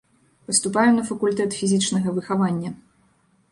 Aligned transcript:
Паступаю 0.47 0.85
на 0.95 1.03
факультэт 1.09 1.49
фізічнага 1.59 2.17
выхавання. 2.19 2.75